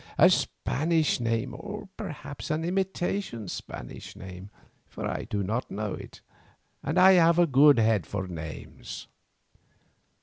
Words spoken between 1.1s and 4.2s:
name, or perhaps an imitation Spanish